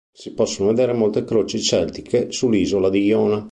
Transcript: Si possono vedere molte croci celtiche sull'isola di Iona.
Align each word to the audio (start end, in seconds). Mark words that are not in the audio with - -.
Si 0.11 0.33
possono 0.33 0.69
vedere 0.69 0.93
molte 0.93 1.23
croci 1.23 1.61
celtiche 1.61 2.31
sull'isola 2.31 2.89
di 2.89 3.03
Iona. 3.05 3.47